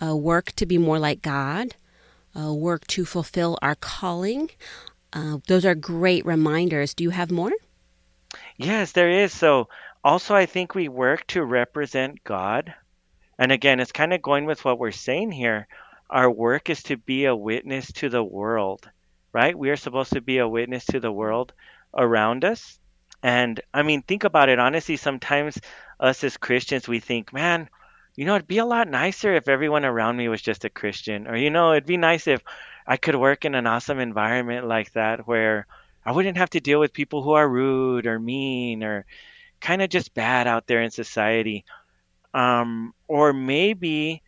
[0.00, 1.74] uh, work to be more like God,
[2.38, 4.50] uh, work to fulfill our calling.
[5.12, 6.94] Uh, those are great reminders.
[6.94, 7.52] Do you have more?
[8.56, 9.32] Yes, there is.
[9.32, 9.68] So
[10.04, 12.72] also, I think we work to represent God.
[13.38, 15.66] And again, it's kind of going with what we're saying here.
[16.10, 18.88] Our work is to be a witness to the world,
[19.32, 19.58] right?
[19.58, 21.52] We are supposed to be a witness to the world
[21.94, 22.78] around us.
[23.22, 24.58] And I mean, think about it.
[24.58, 25.58] Honestly, sometimes
[25.98, 27.68] us as Christians, we think, man,
[28.14, 31.26] you know, it'd be a lot nicer if everyone around me was just a Christian.
[31.26, 32.42] Or, you know, it'd be nice if
[32.86, 35.66] I could work in an awesome environment like that where
[36.04, 39.04] I wouldn't have to deal with people who are rude or mean or
[39.60, 41.64] kind of just bad out there in society.
[42.34, 44.22] Um, or maybe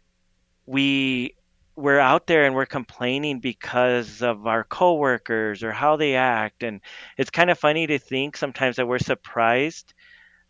[0.66, 1.35] we
[1.81, 6.62] we're out there and we're complaining because of our coworkers or how they act.
[6.62, 6.81] And
[7.16, 9.95] it's kind of funny to think sometimes that we're surprised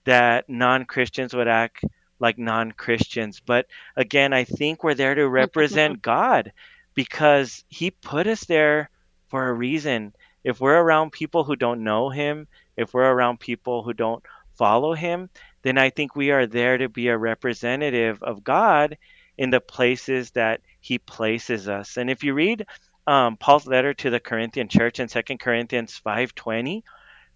[0.04, 1.84] that non-Christians would act
[2.18, 3.40] like non-Christians.
[3.44, 3.66] But
[3.96, 6.52] again I think we're there to represent God
[6.94, 8.90] because he put us there
[9.28, 10.12] for a reason.
[10.42, 14.94] If we're around people who don't know him if we're around people who don't follow
[14.94, 15.28] him
[15.62, 18.96] then I think we are there to be a representative of God
[19.36, 21.96] in the places that he places us.
[21.96, 22.66] And if you read
[23.06, 26.82] um, Paul's letter to the Corinthian church in 2 Corinthians 5:20,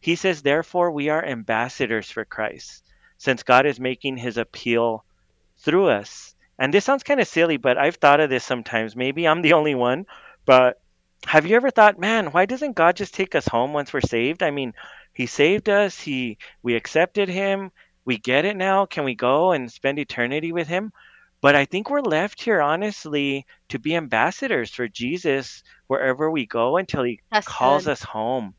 [0.01, 2.85] he says, "Therefore we are ambassadors for Christ,
[3.19, 5.05] since God is making his appeal
[5.59, 8.95] through us." And this sounds kind of silly, but I've thought of this sometimes.
[8.95, 10.07] Maybe I'm the only one,
[10.47, 10.81] but
[11.27, 14.43] have you ever thought, man, why doesn't God just take us home once we're saved?
[14.43, 14.75] I mean,
[15.13, 17.73] he saved us, he we accepted him,
[18.05, 18.87] we get it now.
[18.87, 20.93] Can we go and spend eternity with him?
[21.45, 26.79] But I think we're left here, honestly, to be ambassadors for Jesus wherever we go
[26.79, 27.91] until He That's calls good.
[27.91, 28.55] us home.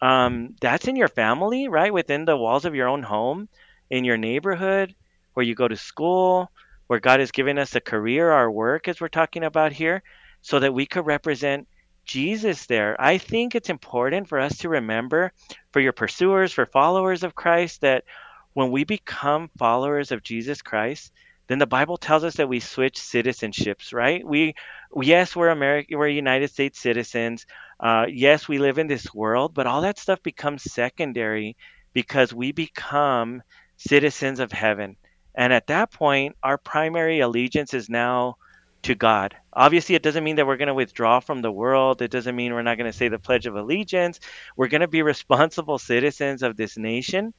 [0.00, 1.92] Um, that's in your family, right?
[1.92, 3.48] Within the walls of your own home,
[3.90, 4.94] in your neighborhood,
[5.34, 6.52] where you go to school,
[6.86, 10.04] where God has given us a career, our work, as we're talking about here,
[10.40, 11.66] so that we could represent
[12.04, 12.94] Jesus there.
[13.00, 15.32] I think it's important for us to remember,
[15.72, 18.04] for your pursuers, for followers of Christ, that
[18.52, 21.10] when we become followers of Jesus Christ,
[21.50, 24.24] then the Bible tells us that we switch citizenships, right?
[24.24, 24.54] We,
[25.02, 27.44] yes, we're American, we're United States citizens.
[27.80, 31.56] Uh, yes, we live in this world, but all that stuff becomes secondary
[31.92, 33.42] because we become
[33.78, 34.96] citizens of heaven.
[35.34, 38.36] And at that point, our primary allegiance is now
[38.82, 39.34] to God.
[39.52, 42.00] Obviously, it doesn't mean that we're going to withdraw from the world.
[42.00, 44.20] It doesn't mean we're not going to say the Pledge of Allegiance.
[44.56, 47.34] We're going to be responsible citizens of this nation.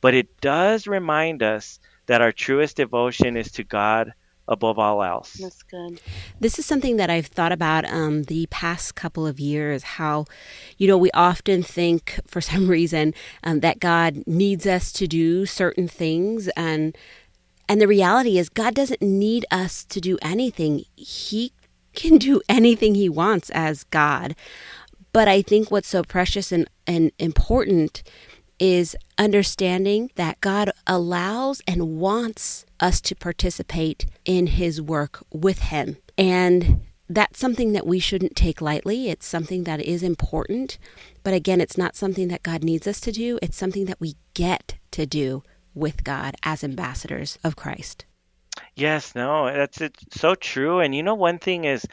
[0.00, 4.12] But it does remind us that our truest devotion is to God
[4.48, 5.34] above all else.
[5.34, 6.00] That's good.
[6.40, 9.82] This is something that I've thought about um, the past couple of years.
[9.82, 10.26] How,
[10.78, 15.46] you know, we often think for some reason um, that God needs us to do
[15.46, 16.96] certain things, and
[17.68, 20.84] and the reality is God doesn't need us to do anything.
[20.94, 21.52] He
[21.94, 24.36] can do anything He wants as God.
[25.12, 28.02] But I think what's so precious and, and important
[28.58, 35.96] is understanding that God allows and wants us to participate in His work with Him.
[36.18, 39.08] And that's something that we shouldn't take lightly.
[39.08, 40.78] It's something that is important.
[41.22, 44.16] But again, it's not something that God needs us to do, it's something that we
[44.34, 45.42] get to do
[45.74, 48.06] with God as ambassadors of Christ.
[48.74, 50.80] Yes, no, that's it's so true.
[50.80, 51.86] And you know, one thing is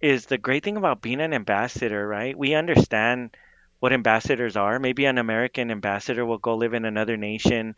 [0.00, 2.36] is the great thing about being an ambassador, right?
[2.36, 3.36] We understand
[3.82, 4.80] what ambassadors are.
[4.80, 7.76] Maybe an American ambassador will go live in another nation.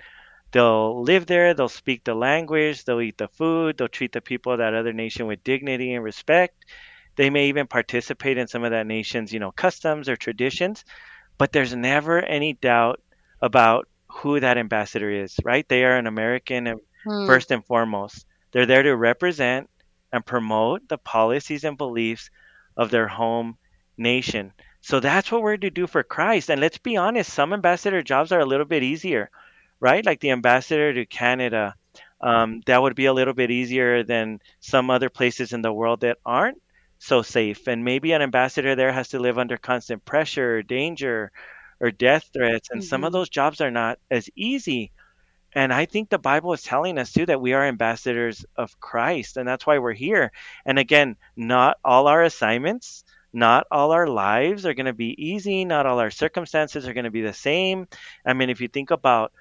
[0.52, 4.52] They'll live there, they'll speak the language, they'll eat the food, they'll treat the people
[4.52, 6.64] of that other nation with dignity and respect.
[7.16, 10.84] They may even participate in some of that nation's, you know, customs or traditions,
[11.38, 13.00] but there's never any doubt
[13.42, 15.68] about who that ambassador is, right?
[15.68, 17.26] They are an American Hmm.
[17.26, 18.26] first and foremost.
[18.52, 19.70] They're there to represent
[20.12, 22.30] and promote the policies and beliefs
[22.76, 23.58] of their home
[23.98, 24.52] nation.
[24.84, 26.50] So that's what we're to do for Christ.
[26.50, 29.30] And let's be honest, some ambassador jobs are a little bit easier,
[29.80, 30.04] right?
[30.04, 31.74] Like the ambassador to Canada.
[32.20, 36.00] Um, that would be a little bit easier than some other places in the world
[36.00, 36.62] that aren't
[36.98, 37.66] so safe.
[37.68, 41.32] And maybe an ambassador there has to live under constant pressure, or danger,
[41.80, 42.68] or death threats.
[42.70, 43.12] And some of Mhm.
[43.12, 44.92] those jobs are not as easy.
[45.54, 49.36] And I think the Bible is telling us too that we are ambassadors of Christ,
[49.36, 50.32] and that's why we're here.
[50.66, 55.64] And again, not all our assignments, not all our lives are going to be easy,
[55.64, 57.88] not all our circumstances are going to be the same.
[58.24, 59.32] I mean, if you think about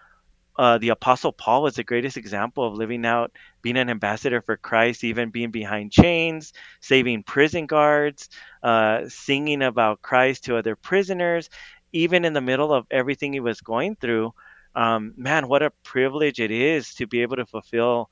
[0.57, 4.57] uh, the Apostle Paul was the greatest example of living out being an ambassador for
[4.57, 8.29] Christ, even being behind chains, saving prison guards,
[8.61, 11.49] uh, singing about Christ to other prisoners,
[11.91, 14.33] even in the middle of everything he was going through.
[14.75, 18.09] Um, man, what a privilege it is to be able to fulfill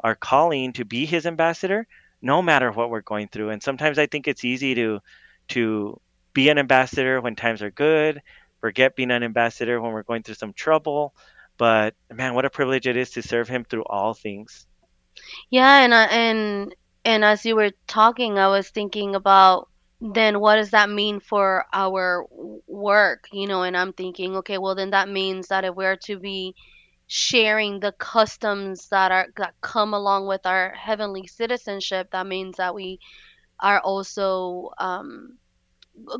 [0.00, 1.86] our calling to be his ambassador,
[2.20, 3.50] no matter what we're going through.
[3.50, 5.00] And sometimes I think it's easy to
[5.48, 6.00] to
[6.32, 8.20] be an ambassador when times are good,
[8.60, 11.14] forget being an ambassador when we're going through some trouble.
[11.56, 14.66] But man, what a privilege it is to serve him through all things.
[15.50, 19.68] Yeah, and I, and and as you were talking, I was thinking about
[20.00, 22.26] then what does that mean for our
[22.66, 26.18] work, you know, and I'm thinking, okay, well then that means that if we're to
[26.18, 26.54] be
[27.06, 32.74] sharing the customs that are that come along with our heavenly citizenship, that means that
[32.74, 32.98] we
[33.64, 35.38] are also um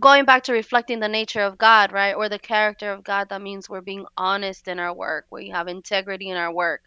[0.01, 2.15] going back to reflecting the nature of God, right?
[2.15, 5.27] Or the character of God, that means we're being honest in our work.
[5.31, 6.83] We have integrity in our work.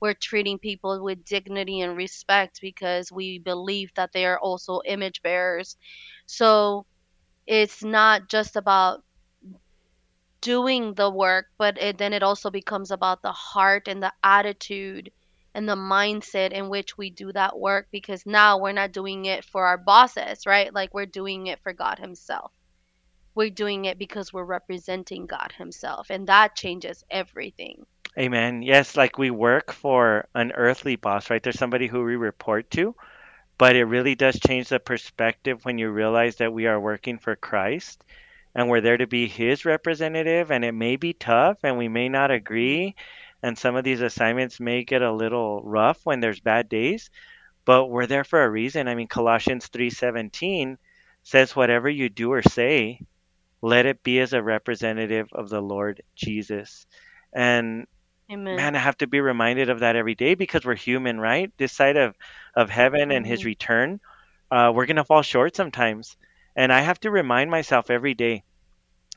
[0.00, 5.22] We're treating people with dignity and respect because we believe that they are also image
[5.22, 5.76] bearers.
[6.26, 6.86] So
[7.46, 9.02] it's not just about
[10.42, 15.10] doing the work, but it, then it also becomes about the heart and the attitude
[15.54, 19.44] and the mindset in which we do that work because now we're not doing it
[19.44, 20.72] for our bosses, right?
[20.72, 22.52] Like we're doing it for God Himself.
[23.34, 27.86] We're doing it because we're representing God Himself, and that changes everything.
[28.18, 28.62] Amen.
[28.62, 31.42] Yes, like we work for an earthly boss, right?
[31.42, 32.94] There's somebody who we report to,
[33.56, 37.36] but it really does change the perspective when you realize that we are working for
[37.36, 38.02] Christ
[38.54, 42.08] and we're there to be his representative and it may be tough and we may
[42.08, 42.94] not agree
[43.42, 47.10] and some of these assignments may get a little rough when there's bad days,
[47.66, 48.88] but we're there for a reason.
[48.88, 50.78] I mean, Colossians 3:17
[51.24, 53.00] says whatever you do or say,
[53.62, 56.86] let it be as a representative of the Lord Jesus.
[57.34, 57.86] And
[58.30, 58.50] Amen.
[58.50, 61.50] man, I have to be reminded of that every day because we're human, right?
[61.58, 62.16] This side of
[62.56, 63.46] of heaven and His Mhm.
[63.46, 64.00] return,
[64.50, 66.16] uh, we're gonna fall short sometimes,
[66.56, 68.44] and I have to remind myself every day.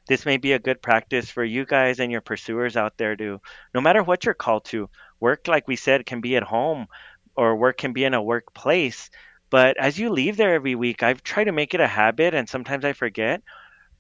[0.08, 3.40] This may be a good practice for you guys and your pursuers out there to,
[3.74, 4.90] no matter what you're called to,
[5.20, 6.88] work like we said can be at home,
[7.36, 9.10] or work can be in a workplace.
[9.50, 12.50] But as you leave there every week, I've tried to make it a habit, and
[12.50, 13.42] sometimes I forget.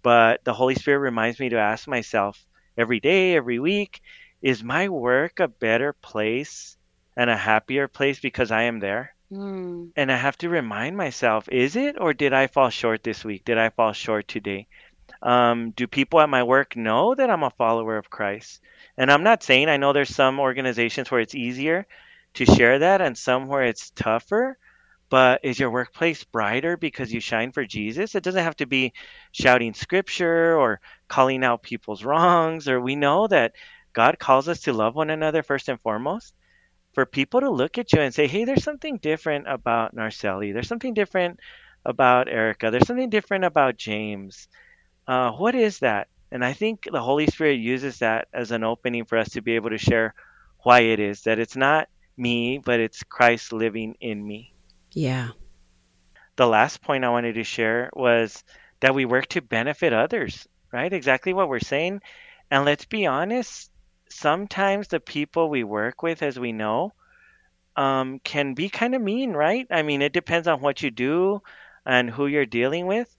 [0.01, 2.43] But the Holy Spirit reminds me to ask myself
[2.77, 4.01] every day, every week,
[4.41, 6.75] is my work a better place
[7.15, 9.15] and a happier place because I am there?
[9.31, 9.91] Mm.
[9.95, 13.45] And I have to remind myself, is it or did I fall short this week?
[13.45, 14.67] Did I fall short today?
[15.21, 18.61] Um, do people at my work know that I'm a follower of Christ?
[18.97, 21.85] And I'm not saying I know there's some organizations where it's easier
[22.35, 24.57] to share that and some where it's tougher.
[25.09, 28.15] But is your workplace brighter because you shine for Jesus?
[28.15, 28.93] It doesn't have to be
[29.31, 33.53] shouting scripture or calling out people's wrongs, or we know that
[33.93, 36.33] God calls us to love one another first and foremost.
[36.93, 40.53] For people to look at you and say, hey, there's something different about Narcelli.
[40.53, 41.39] There's something different
[41.85, 42.71] about Erica.
[42.71, 44.47] There's something different about James.
[45.07, 46.07] Uh, what is that?
[46.31, 49.55] And I think the Holy Spirit uses that as an opening for us to be
[49.55, 50.13] able to share
[50.63, 51.87] why it is that it's not
[52.17, 54.53] me, but it's Christ living in me
[54.91, 55.29] Yeah.
[56.35, 58.43] the last point I wanted to share was
[58.81, 60.91] that we work to benefit others, right?
[60.91, 62.01] Exactly what we're saying.
[62.51, 63.71] And let's be honest,
[64.09, 66.93] sometimes the people we work with, as we know,
[67.75, 69.67] um, can be kind of mean, right?
[69.71, 71.41] I mean, it depends on what you do
[71.85, 73.15] and who you're dealing with.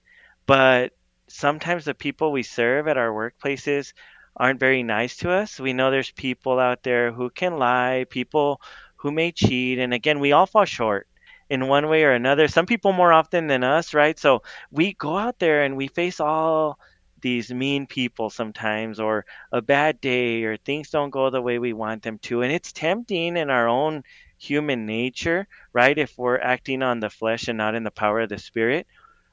[0.47, 0.93] But
[1.29, 3.93] sometimes the people we serve at our workplaces
[4.37, 5.61] aren't very nice to us.
[5.61, 8.61] We know there's people out there who can lie, people
[8.97, 9.79] who may cheat.
[9.79, 11.07] And again, we all fall short
[11.49, 12.49] in one way or another.
[12.49, 14.19] Some people more often than us, right?
[14.19, 16.79] So we go out there and we face all
[17.21, 21.73] these mean people sometimes, or a bad day, or things don't go the way we
[21.73, 22.43] want them to.
[22.43, 24.05] And it's tempting in our own
[24.37, 25.97] human nature, right?
[25.97, 28.87] If we're acting on the flesh and not in the power of the spirit,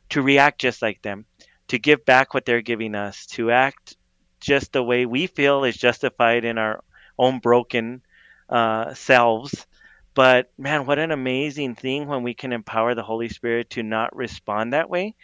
[0.10, 1.26] to react just like them,
[1.72, 3.96] to give back what they're giving us, to act
[4.42, 6.84] just the way we feel is justified in our
[7.18, 8.02] own broken
[8.50, 9.66] uh, selves.
[10.14, 14.14] But man, what an amazing thing when we can empower the Holy Spirit to not
[14.14, 15.16] respond that way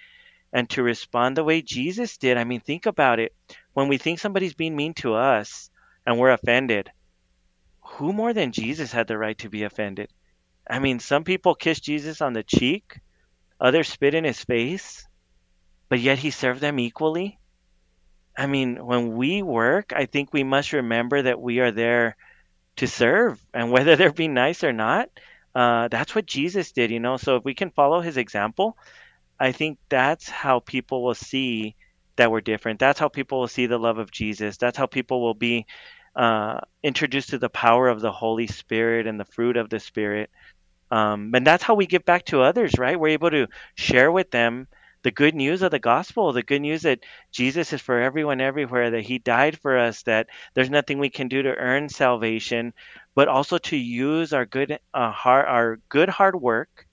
[0.53, 2.37] and to respond the way Jesus did.
[2.37, 3.35] I mean, think about it.
[3.73, 5.69] When we think somebody's being mean to us
[6.05, 6.89] and we're offended,
[7.81, 10.09] who more than Jesus had the right to be offended?
[10.69, 13.01] I mean, some people kiss Jesus on the cheek,
[13.59, 15.06] others spit in his face,
[15.89, 17.39] but yet he served them equally.
[18.37, 22.15] I mean, when we work, I think we must remember that we are there
[22.77, 25.09] to serve, and whether they're being nice or not,
[25.55, 27.17] uh, that's what Jesus did, you know.
[27.17, 28.77] So if we can follow his example,
[29.39, 31.75] I think that's how people will see
[32.15, 32.79] that we're different.
[32.79, 34.57] That's how people will see the love of Jesus.
[34.57, 35.65] That's how people will be
[36.15, 40.29] uh, introduced to the power of the Holy Spirit and the fruit of the Spirit.
[40.89, 42.99] Um, and that's how we give back to others, right?
[42.99, 44.67] We're able to share with them
[45.07, 46.99] the good news of the gospel, the good news that
[47.31, 51.29] Jesus is for everyone everywhere, that he died for us, that there's nothing we can
[51.29, 52.73] do to earn salvation,
[53.15, 56.85] but also to use our good uh, our good hard work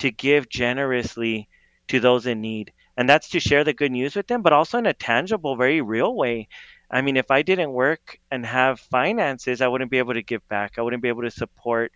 [0.00, 1.48] to give generously
[1.88, 2.70] to those in need.
[2.98, 5.80] And that's to share the good news with them, but also in a tangible, very
[5.80, 6.48] real way.
[6.90, 10.46] I mean, if I didn't work and have finances, I wouldn't be able to give
[10.48, 10.72] back.
[10.76, 11.92] I wouldn't be able to support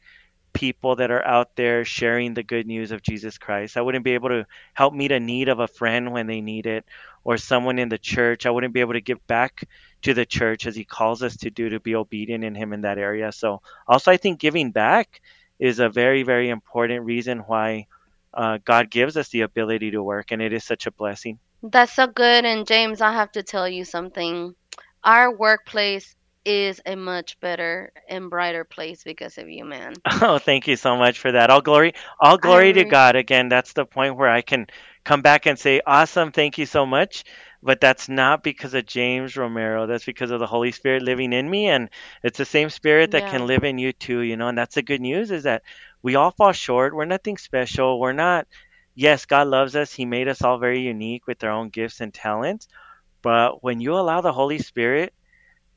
[0.59, 3.77] people that are out there sharing the good news of Jesus Christ.
[3.77, 4.45] I wouldn't be able to
[4.75, 6.85] help meet a need of a friend when they need it
[7.23, 8.45] or someone in the church.
[8.45, 9.69] I wouldn't be able to give back
[10.03, 12.81] to the church as he calls us to do to be obedient in him in
[12.81, 13.31] that area.
[13.31, 15.21] So also I think giving back
[15.61, 17.87] is a very very important reason why
[18.35, 21.39] uh, God gives us the ability to work and it is such a blessing.
[21.63, 24.57] That's so good and James, I have to tell you something.
[25.05, 30.03] Our workplace is a much better and brighter place because of you, man.
[30.23, 31.51] Oh, thank you so much for that.
[31.51, 33.17] All glory, all glory to God.
[33.17, 34.67] Again, that's the point where I can
[35.05, 37.25] come back and say, "Awesome, thank you so much."
[37.63, 39.87] But that's not because of James Romero.
[39.87, 41.91] That's because of the Holy Spirit living in me, and
[42.23, 43.31] it's the same Spirit that Yeah.
[43.31, 44.21] can live in you too.
[44.21, 45.63] You know, and that's the good news is that
[46.03, 46.95] we all fall short.
[46.95, 47.99] We're nothing special.
[48.01, 48.47] We're not.
[48.95, 49.93] Yes, God loves us.
[49.93, 52.69] He made us all very unique with our own gifts and talents.
[53.23, 55.13] But when you allow the Holy Spirit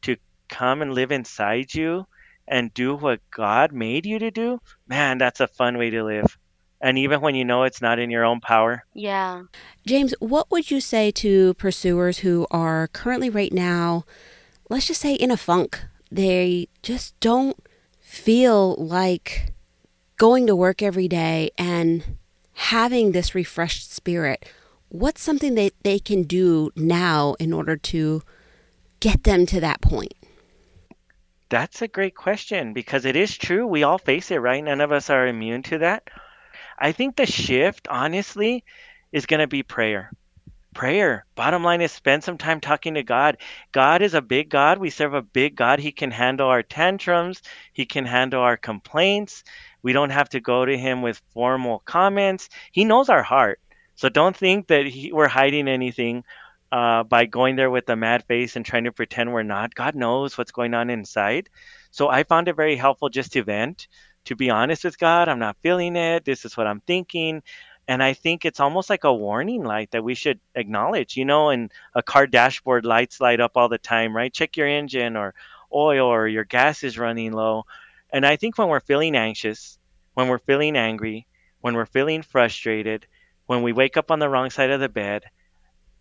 [0.03, 0.17] to
[0.51, 2.05] come and live inside you
[2.47, 6.37] and do what God made you to do, man, that's a fun way to live.
[6.81, 8.83] And even when you know it's not in your own power.
[8.93, 9.43] Yeah.
[9.87, 14.03] James, what would you say to pursuers who are currently right now,
[14.69, 15.79] let's just say in a funk?
[16.11, 17.57] They just don't
[17.99, 19.53] feel like
[20.17, 22.17] going to work every day and
[22.53, 24.45] having this refreshed spirit.
[24.89, 28.23] What's something that they can do now in order to
[28.99, 30.13] get them to that point?
[31.51, 33.67] That's a great question because it is true.
[33.67, 34.63] We all face it, right?
[34.63, 36.09] None of us are immune to that.
[36.79, 38.63] I think the shift, honestly,
[39.11, 40.13] is going to be prayer.
[40.73, 41.25] Prayer.
[41.35, 43.37] Bottom line is spend some time talking to God.
[43.73, 44.77] God is a big God.
[44.77, 45.79] We serve a big God.
[45.79, 47.41] He can handle our tantrums,
[47.73, 49.43] He can handle our complaints.
[49.83, 52.47] We don't have to go to Him with formal comments.
[52.71, 53.59] He knows our heart.
[53.95, 56.23] So don't think that he, we're hiding anything
[56.71, 59.75] uh, by going there with a mad face and trying to pretend we're not.
[59.75, 61.49] God knows what's going on inside.
[61.91, 63.87] So I found it very helpful just to vent,
[64.25, 65.27] to be honest with God.
[65.27, 66.23] I'm not feeling it.
[66.23, 67.43] This is what I'm thinking.
[67.87, 71.17] And I think it's almost like a warning light that we should acknowledge.
[71.17, 74.33] You know, and a car dashboard lights light up all the time, right?
[74.33, 75.33] Check your engine or
[75.73, 77.65] oil or your gas is running low.
[78.13, 79.77] And I think when we're feeling anxious,
[80.13, 81.27] when we're feeling angry,
[81.61, 83.07] when we're feeling frustrated,
[83.45, 85.23] when we wake up on the wrong side of the bed,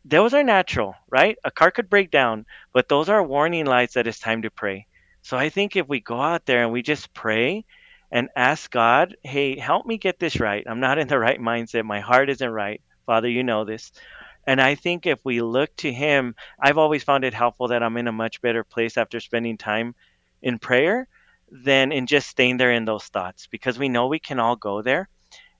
[0.04, 1.36] those are natural, right?
[1.44, 4.86] A car could break down, but those are warning lights that it's time to pray.
[5.22, 7.64] So I think if we go out there and we just pray
[8.10, 10.64] and ask God, hey, help me get this right.
[10.66, 11.84] I'm not in the right mindset.
[11.84, 12.80] My heart isn't right.
[13.06, 13.92] Father, you know this.
[14.46, 17.96] And I think if we look to Him, I've always found it helpful that I'm
[17.98, 19.94] in a much better place after spending time
[20.42, 21.06] in prayer
[21.50, 24.82] than in just staying there in those thoughts because we know we can all go
[24.82, 25.08] there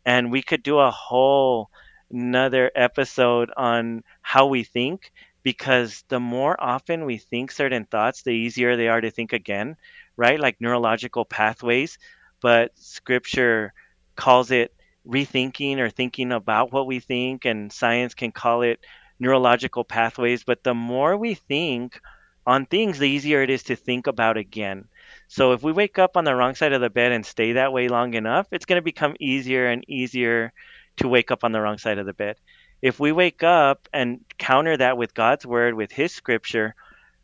[0.05, 1.69] and we could do a whole
[2.11, 8.31] another episode on how we think because the more often we think certain thoughts the
[8.31, 9.77] easier they are to think again
[10.17, 10.39] right?
[10.39, 11.99] Like neurological pathways.
[12.43, 13.73] But scripture
[14.17, 14.75] calls it
[15.07, 18.81] rethinking or thinking about what we think and science can call it
[19.19, 20.45] neurological pathways.
[20.45, 21.99] But the more we think
[22.47, 24.89] on things the easier it is to think about again.
[25.29, 27.73] So if we wake up on the wrong side of the bed and stay that
[27.73, 30.53] way long enough it's going to become easier and easier
[31.01, 32.37] to wake up on the wrong side of the bed.
[32.83, 36.75] If we wake up and counter that with God's word, with His scripture,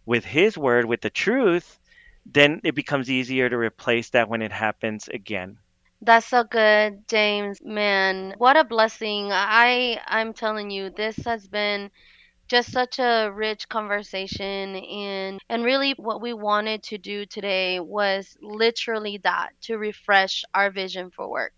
[0.07, 1.79] with His word, with the truth,
[2.27, 5.59] then it becomes easier to replace that when it happens again.
[6.03, 7.61] That's so good, James.
[7.63, 9.31] Man, what a blessing.
[9.33, 11.91] I I'm telling you, this has been
[12.49, 18.37] just such a rich conversation and and really what we wanted to do today was
[18.43, 21.53] literally that to refresh our vision for work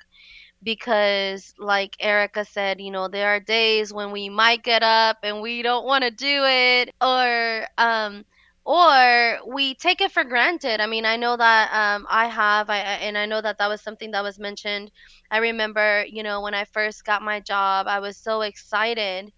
[0.62, 5.40] because like Erica said, you know, there are days when we might get up and
[5.40, 8.24] we don't want to do it or um
[8.64, 10.80] or we take it for granted.
[10.80, 13.82] I mean, I know that um I have I and I know that that was
[13.82, 14.90] something that was mentioned.
[15.30, 19.32] I remember, you know, when I first got my job, I was so excited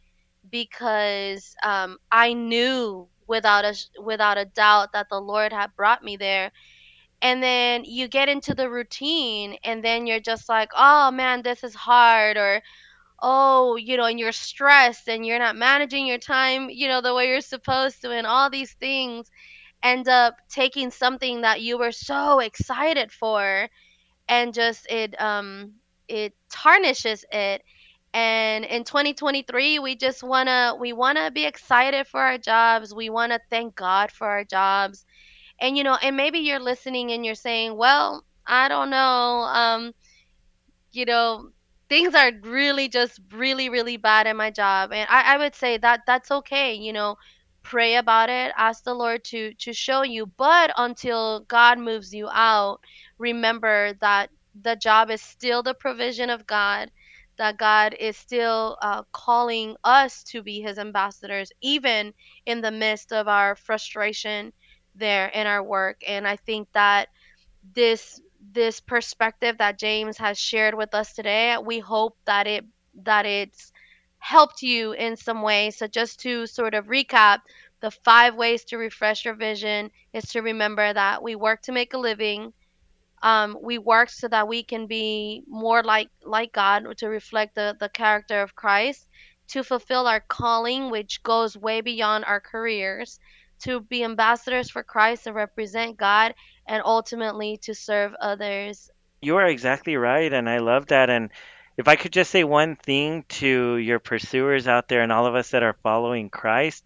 [0.50, 6.16] because um I knew without a without a doubt that the Lord had brought me
[6.16, 6.50] there
[7.22, 11.62] and then you get into the routine and then you're just like oh man this
[11.64, 12.62] is hard or
[13.22, 17.14] oh you know and you're stressed and you're not managing your time you know the
[17.14, 19.30] way you're supposed to and all these things
[19.82, 23.68] end up taking something that you were so excited for
[24.28, 25.72] and just it um
[26.08, 27.62] it tarnishes it.
[28.12, 32.94] And in 2023 we just want to we want to be excited for our jobs.
[32.94, 35.04] We want to thank god for our jobs
[35.60, 39.92] and you know and maybe you're listening and you're saying well i don't know um
[40.92, 41.50] you know
[41.88, 44.92] things are really just really really bad at my job.
[44.92, 47.16] And I, I would say that that's okay you know
[47.62, 50.26] pray about it ask the lord to to show you.
[50.26, 52.80] But until god moves you out
[53.18, 54.30] remember that
[54.60, 56.90] the job is still the provision of god
[57.38, 62.12] that god is still uh, calling us to be his ambassadors even
[62.46, 64.52] in the midst of our frustration
[64.94, 67.08] there in our work and i think that
[67.74, 68.20] this
[68.52, 71.56] this perspective that James has shared with us today.
[71.58, 72.64] We hope that it
[73.04, 73.72] that it's
[74.18, 75.70] helped you in some way.
[75.70, 77.40] So just to sort of recap,
[77.80, 81.94] the five ways to refresh your vision is to remember that we work to make
[81.94, 82.52] a living,
[83.22, 87.76] um, we work so that we can be more like like God to reflect the,
[87.78, 89.08] the character of Christ,
[89.48, 93.20] to fulfill our calling, which goes way beyond our careers,
[93.60, 96.34] to be ambassadors for Christ and represent God,
[96.66, 98.90] and ultimately to serve others.
[99.22, 101.10] You are exactly right, and I love that.
[101.10, 101.30] And
[101.76, 105.34] if I could just say one thing to your pursuers out there and all of
[105.34, 106.84] us that are following Christ,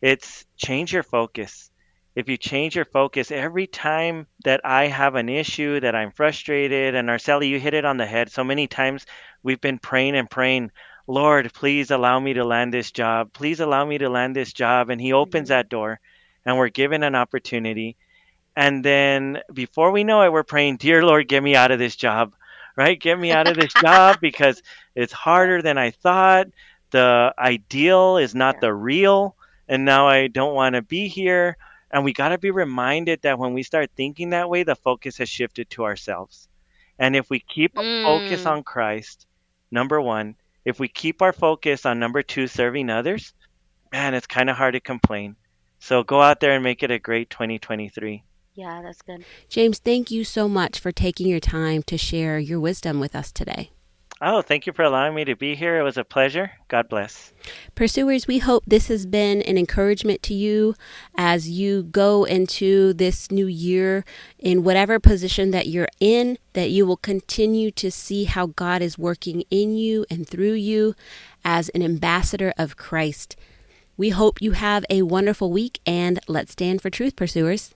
[0.00, 1.70] it's change your focus.
[2.14, 6.94] If you change your focus every time that I have an issue, that I'm frustrated,
[6.94, 8.30] and Arceli, you hit it on the head.
[8.30, 9.04] So many times
[9.42, 10.70] we've been praying and praying,
[11.06, 13.32] Lord, please allow me to land this job.
[13.32, 14.90] Please allow me to land this job.
[14.90, 15.48] And He opens Mhm.
[15.48, 16.00] that door,
[16.44, 17.96] and we're given an opportunity.
[18.56, 21.96] And then before we know it, we're praying, Dear Lord, get me out of this
[21.96, 22.34] job,
[22.76, 22.98] right?
[23.00, 24.62] Get me out of this job because
[24.94, 26.48] it's harder than I thought.
[26.90, 28.60] The ideal is not Yeah.
[28.60, 29.36] the real.
[29.68, 31.56] And now I don't want to be here.
[31.90, 35.18] And we got to be reminded that when we start thinking that way, the focus
[35.18, 36.48] has shifted to ourselves.
[36.98, 39.26] And if we keep our focus Mm, on Christ,
[39.70, 43.32] number one, if we keep our focus on number two, serving others,
[43.92, 45.36] man, it's kind of hard to complain.
[45.84, 48.24] So go out there and make it a great 2023.
[48.54, 49.22] yeah, that's good.
[49.50, 53.30] James, thank you so much for taking your time to share your wisdom with us
[53.30, 53.70] today.
[54.22, 55.78] Oh, thank you for allowing me to be here.
[55.78, 56.52] It was a pleasure.
[56.68, 57.34] God bless.
[57.74, 60.74] Pursuers, we hope this has been an encouragement to you
[61.16, 64.06] as you go into this new year
[64.38, 68.96] in whatever position that you're in, that you will continue to see how God is
[68.96, 70.94] working in you and through you
[71.44, 73.36] as an ambassador of Christ.
[73.96, 77.74] We hope you have a wonderful week and let's stand for truth, pursuers.